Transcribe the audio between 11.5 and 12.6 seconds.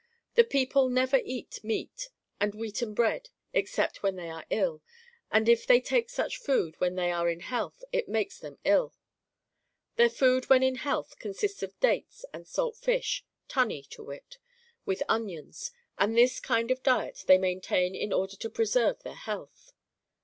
of dates and I08 MARCO POLO Book I.